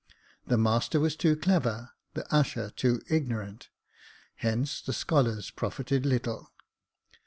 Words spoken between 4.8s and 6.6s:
the scholars profited little.